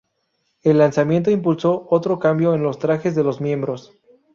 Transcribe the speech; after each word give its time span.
El 0.63 0.79
lanzamiento 0.79 1.29
impulsó 1.29 1.85
otro 1.91 2.17
cambio 2.17 2.55
en 2.55 2.63
los 2.63 2.79
trajes 2.79 3.13
de 3.13 3.23
los 3.23 3.39
miembros. 3.39 3.95